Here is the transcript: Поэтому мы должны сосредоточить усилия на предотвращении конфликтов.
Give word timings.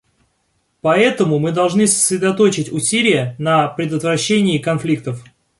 Поэтому 0.81 1.37
мы 1.37 1.51
должны 1.51 1.85
сосредоточить 1.85 2.71
усилия 2.71 3.35
на 3.37 3.67
предотвращении 3.67 4.57
конфликтов. 4.57 5.23